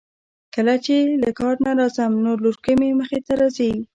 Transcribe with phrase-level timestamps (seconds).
[0.55, 3.71] کله چې له کار نه راځم نو لورکۍ مې مخې ته راځی.